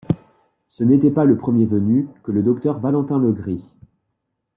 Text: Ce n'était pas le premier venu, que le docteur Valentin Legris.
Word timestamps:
Ce 0.67 0.83
n'était 0.83 1.11
pas 1.11 1.25
le 1.25 1.37
premier 1.37 1.67
venu, 1.67 2.07
que 2.23 2.31
le 2.31 2.41
docteur 2.41 2.79
Valentin 2.79 3.19
Legris. 3.19 3.71